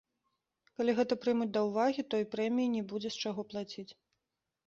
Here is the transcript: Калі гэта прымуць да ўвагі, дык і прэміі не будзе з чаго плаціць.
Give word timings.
Калі 0.79 0.91
гэта 0.99 1.17
прымуць 1.25 1.47
да 1.57 1.61
ўвагі, 1.67 2.05
дык 2.13 2.19
і 2.25 2.27
прэміі 2.33 2.71
не 2.79 2.83
будзе 2.93 3.09
з 3.17 3.27
чаго 3.27 3.41
плаціць. 3.51 3.89